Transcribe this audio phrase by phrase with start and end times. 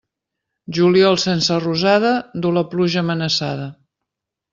[0.77, 2.13] Juliol sense rosada,
[2.45, 3.69] du la pluja amenaçada.